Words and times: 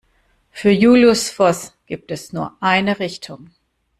Für 0.49 0.71
Julius 0.71 1.29
Voß 1.29 1.77
gibt 1.85 2.09
es 2.09 2.33
nur 2.33 2.57
eine 2.59 2.97
Richtung. 2.97 3.51